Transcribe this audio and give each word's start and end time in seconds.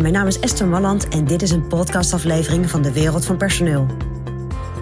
Mijn 0.00 0.12
naam 0.12 0.26
is 0.26 0.40
Esther 0.40 0.66
Malland 0.66 1.08
en 1.08 1.24
dit 1.24 1.42
is 1.42 1.50
een 1.50 1.66
podcastaflevering 1.66 2.70
van 2.70 2.82
de 2.82 2.92
Wereld 2.92 3.26
van 3.26 3.36
Personeel. 3.36 3.86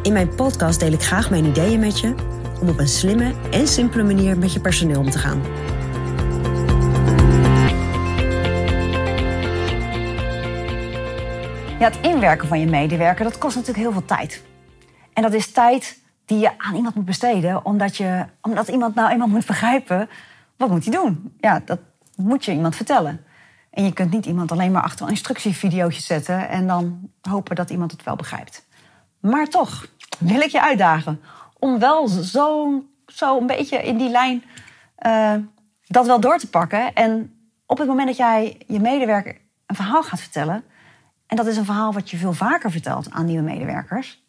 In 0.02 0.12
mijn 0.12 0.34
podcast 0.34 0.80
deel 0.80 0.92
ik 0.92 1.02
graag 1.02 1.30
mijn 1.30 1.44
ideeën 1.44 1.80
met 1.80 2.00
je 2.00 2.14
om 2.60 2.68
op 2.68 2.78
een 2.78 2.88
slimme 2.88 3.32
en 3.50 3.68
simpele 3.68 4.02
manier 4.02 4.38
met 4.38 4.52
je 4.52 4.60
personeel 4.60 5.00
om 5.00 5.10
te 5.10 5.18
gaan. 5.18 5.42
Ja, 11.78 11.90
het 11.90 11.98
inwerken 12.02 12.48
van 12.48 12.60
je 12.60 12.66
medewerker, 12.66 13.24
dat 13.24 13.38
kost 13.38 13.56
natuurlijk 13.56 13.84
heel 13.84 13.92
veel 13.92 14.04
tijd. 14.04 14.42
En 15.12 15.22
dat 15.22 15.34
is 15.34 15.52
tijd 15.52 15.98
die 16.24 16.38
je 16.38 16.58
aan 16.58 16.74
iemand 16.74 16.94
moet 16.94 17.04
besteden, 17.04 17.64
omdat, 17.64 17.96
je, 17.96 18.24
omdat 18.40 18.68
iemand 18.68 18.94
nou 18.94 19.10
eenmaal 19.10 19.28
moet 19.28 19.46
begrijpen, 19.46 20.08
wat 20.56 20.70
moet 20.70 20.84
hij 20.84 20.94
doen? 20.94 21.36
Ja, 21.40 21.62
dat 21.64 21.78
moet 22.16 22.44
je 22.44 22.52
iemand 22.52 22.76
vertellen. 22.76 23.23
En 23.74 23.84
je 23.84 23.92
kunt 23.92 24.10
niet 24.10 24.26
iemand 24.26 24.52
alleen 24.52 24.72
maar 24.72 24.82
achter 24.82 25.04
een 25.04 25.10
instructievideootje 25.10 26.02
zetten 26.02 26.48
en 26.48 26.66
dan 26.66 27.10
hopen 27.20 27.56
dat 27.56 27.70
iemand 27.70 27.90
het 27.90 28.02
wel 28.02 28.16
begrijpt. 28.16 28.66
Maar 29.20 29.48
toch 29.48 29.86
wil 30.18 30.40
ik 30.40 30.50
je 30.50 30.62
uitdagen 30.62 31.20
om 31.58 31.78
wel 31.78 32.08
zo, 32.08 32.82
zo 33.06 33.40
een 33.40 33.46
beetje 33.46 33.82
in 33.82 33.96
die 33.96 34.10
lijn 34.10 34.44
uh, 35.06 35.34
dat 35.86 36.06
wel 36.06 36.20
door 36.20 36.38
te 36.38 36.50
pakken. 36.50 36.94
En 36.94 37.34
op 37.66 37.78
het 37.78 37.88
moment 37.88 38.06
dat 38.06 38.16
jij 38.16 38.60
je 38.66 38.80
medewerker 38.80 39.40
een 39.66 39.76
verhaal 39.76 40.02
gaat 40.02 40.20
vertellen, 40.20 40.64
en 41.26 41.36
dat 41.36 41.46
is 41.46 41.56
een 41.56 41.64
verhaal 41.64 41.92
wat 41.92 42.10
je 42.10 42.16
veel 42.16 42.32
vaker 42.32 42.70
vertelt 42.70 43.10
aan 43.10 43.26
nieuwe 43.26 43.42
medewerkers, 43.42 44.22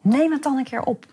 neem 0.00 0.32
het 0.32 0.42
dan 0.42 0.56
een 0.56 0.64
keer 0.64 0.82
op. 0.82 1.06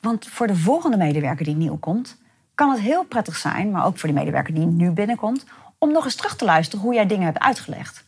Want 0.00 0.26
voor 0.26 0.46
de 0.46 0.56
volgende 0.56 0.96
medewerker 0.96 1.44
die 1.44 1.56
nieuw 1.56 1.78
komt, 1.78 2.18
kan 2.56 2.70
het 2.70 2.80
heel 2.80 3.04
prettig 3.04 3.36
zijn, 3.36 3.70
maar 3.70 3.84
ook 3.84 3.98
voor 3.98 4.08
die 4.08 4.18
medewerker 4.18 4.54
die 4.54 4.66
nu 4.66 4.90
binnenkomt, 4.90 5.44
om 5.78 5.92
nog 5.92 6.04
eens 6.04 6.14
terug 6.14 6.36
te 6.36 6.44
luisteren 6.44 6.84
hoe 6.84 6.94
jij 6.94 7.06
dingen 7.06 7.24
hebt 7.24 7.38
uitgelegd. 7.38 8.04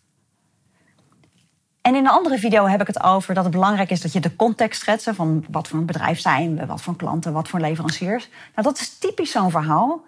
En 1.81 1.95
in 1.95 2.05
een 2.05 2.11
andere 2.11 2.39
video 2.39 2.67
heb 2.67 2.81
ik 2.81 2.87
het 2.87 3.03
over 3.03 3.35
dat 3.35 3.45
het 3.45 3.53
belangrijk 3.53 3.91
is 3.91 4.01
dat 4.01 4.13
je 4.13 4.21
de 4.21 4.37
context 4.37 4.81
schetst 4.81 5.11
van 5.13 5.45
wat 5.51 5.69
voor 5.69 5.79
een 5.79 5.87
bedrijf 5.87 6.21
zijn 6.21 6.57
we, 6.57 6.67
wat 6.67 6.83
voor 6.83 6.97
klanten, 6.97 7.33
wat 7.33 7.49
voor 7.49 7.61
leveranciers. 7.61 8.29
Nou, 8.29 8.67
dat 8.67 8.79
is 8.79 8.99
typisch 8.99 9.31
zo'n 9.31 9.51
verhaal. 9.51 10.05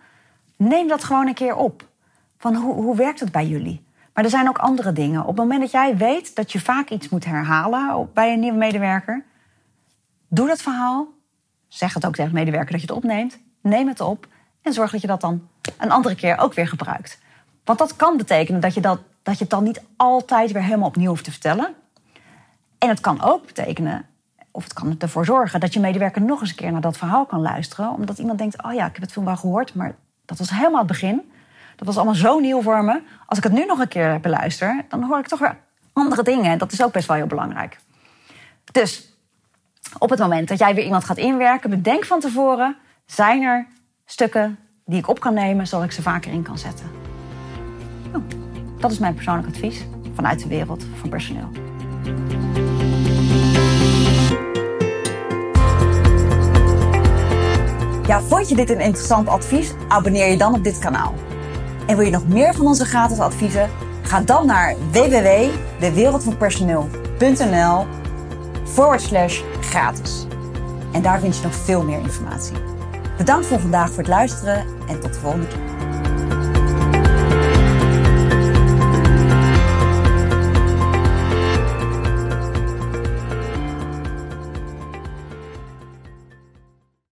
Neem 0.56 0.88
dat 0.88 1.04
gewoon 1.04 1.26
een 1.26 1.34
keer 1.34 1.54
op. 1.54 1.88
Van 2.38 2.54
hoe, 2.54 2.74
hoe 2.74 2.96
werkt 2.96 3.20
het 3.20 3.32
bij 3.32 3.46
jullie? 3.46 3.84
Maar 4.14 4.24
er 4.24 4.30
zijn 4.30 4.48
ook 4.48 4.58
andere 4.58 4.92
dingen. 4.92 5.20
Op 5.20 5.26
het 5.26 5.36
moment 5.36 5.60
dat 5.60 5.70
jij 5.70 5.96
weet 5.96 6.34
dat 6.34 6.52
je 6.52 6.60
vaak 6.60 6.90
iets 6.90 7.08
moet 7.08 7.24
herhalen 7.24 8.10
bij 8.14 8.32
een 8.32 8.40
nieuwe 8.40 8.58
medewerker, 8.58 9.24
doe 10.28 10.46
dat 10.46 10.62
verhaal. 10.62 11.06
Zeg 11.68 11.94
het 11.94 12.06
ook 12.06 12.14
tegen 12.14 12.32
de 12.32 12.38
medewerker 12.38 12.72
dat 12.72 12.80
je 12.80 12.86
het 12.86 12.96
opneemt. 12.96 13.38
Neem 13.60 13.88
het 13.88 14.00
op 14.00 14.26
en 14.62 14.72
zorg 14.72 14.90
dat 14.90 15.00
je 15.00 15.06
dat 15.06 15.20
dan 15.20 15.48
een 15.78 15.90
andere 15.90 16.14
keer 16.14 16.38
ook 16.38 16.54
weer 16.54 16.68
gebruikt. 16.68 17.18
Want 17.64 17.78
dat 17.78 17.96
kan 17.96 18.16
betekenen 18.16 18.60
dat 18.60 18.74
je, 18.74 18.80
dat, 18.80 19.00
dat 19.22 19.34
je 19.34 19.40
het 19.40 19.50
dan 19.50 19.64
niet 19.64 19.82
altijd 19.96 20.52
weer 20.52 20.62
helemaal 20.62 20.88
opnieuw 20.88 21.08
hoeft 21.08 21.24
te 21.24 21.30
vertellen. 21.30 21.74
En 22.78 22.88
het 22.88 23.00
kan 23.00 23.22
ook 23.22 23.46
betekenen, 23.46 24.06
of 24.50 24.64
het 24.64 24.72
kan 24.72 24.94
ervoor 24.98 25.24
zorgen, 25.24 25.60
dat 25.60 25.74
je 25.74 25.80
medewerker 25.80 26.22
nog 26.22 26.40
eens 26.40 26.50
een 26.50 26.56
keer 26.56 26.72
naar 26.72 26.80
dat 26.80 26.96
verhaal 26.96 27.26
kan 27.26 27.40
luisteren. 27.40 27.90
Omdat 27.90 28.18
iemand 28.18 28.38
denkt: 28.38 28.62
oh 28.62 28.72
ja, 28.72 28.86
ik 28.86 28.92
heb 28.92 29.02
het 29.02 29.12
film 29.12 29.24
wel 29.24 29.36
gehoord, 29.36 29.74
maar 29.74 29.94
dat 30.24 30.38
was 30.38 30.50
helemaal 30.50 30.78
het 30.78 30.86
begin. 30.86 31.32
Dat 31.76 31.86
was 31.86 31.96
allemaal 31.96 32.14
zo 32.14 32.38
nieuw 32.38 32.62
voor 32.62 32.84
me. 32.84 33.02
Als 33.26 33.38
ik 33.38 33.44
het 33.44 33.52
nu 33.52 33.64
nog 33.64 33.78
een 33.78 33.88
keer 33.88 34.20
beluister, 34.20 34.84
dan 34.88 35.02
hoor 35.02 35.18
ik 35.18 35.26
toch 35.26 35.38
weer 35.38 35.56
andere 35.92 36.22
dingen. 36.22 36.50
En 36.50 36.58
dat 36.58 36.72
is 36.72 36.82
ook 36.82 36.92
best 36.92 37.06
wel 37.06 37.16
heel 37.16 37.26
belangrijk. 37.26 37.78
Dus 38.72 39.14
op 39.98 40.10
het 40.10 40.18
moment 40.18 40.48
dat 40.48 40.58
jij 40.58 40.74
weer 40.74 40.84
iemand 40.84 41.04
gaat 41.04 41.16
inwerken, 41.16 41.70
bedenk 41.70 42.04
van 42.04 42.20
tevoren: 42.20 42.76
zijn 43.14 43.42
er 43.42 43.66
stukken 44.04 44.58
die 44.84 44.98
ik 44.98 45.08
op 45.08 45.20
kan 45.20 45.34
nemen, 45.34 45.66
zodat 45.66 45.84
ik 45.84 45.92
ze 45.92 46.02
vaker 46.02 46.32
in 46.32 46.42
kan 46.42 46.58
zetten? 46.58 46.86
Oh, 48.14 48.22
dat 48.78 48.90
is 48.90 48.98
mijn 48.98 49.14
persoonlijk 49.14 49.48
advies 49.48 49.84
vanuit 50.14 50.42
de 50.42 50.48
wereld 50.48 50.84
van 51.00 51.08
personeel. 51.08 51.48
Ja, 58.06 58.20
vond 58.20 58.48
je 58.48 58.54
dit 58.54 58.70
een 58.70 58.80
interessant 58.80 59.28
advies? 59.28 59.72
Abonneer 59.88 60.30
je 60.30 60.36
dan 60.36 60.54
op 60.54 60.64
dit 60.64 60.78
kanaal. 60.78 61.14
En 61.86 61.96
wil 61.96 62.04
je 62.04 62.10
nog 62.10 62.28
meer 62.28 62.54
van 62.54 62.66
onze 62.66 62.84
gratis 62.84 63.18
adviezen? 63.18 63.70
Ga 64.02 64.20
dan 64.20 64.46
naar 64.46 64.74
www.dewereldvanpersoneel.nl 64.90 67.86
forward 68.64 69.00
slash 69.00 69.42
gratis. 69.60 70.26
En 70.92 71.02
daar 71.02 71.20
vind 71.20 71.36
je 71.36 71.42
nog 71.42 71.54
veel 71.54 71.84
meer 71.84 72.00
informatie. 72.00 72.70
Bedankt 73.20 73.46
voor 73.46 73.60
vandaag 73.60 73.88
voor 73.88 73.98
het 73.98 74.06
luisteren 74.06 74.64
en 74.88 75.00
tot 75.00 75.12
de 75.12 75.20
volgende 75.20 75.46
keer. 75.46 75.99